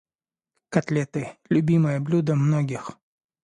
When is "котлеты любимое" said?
0.69-1.99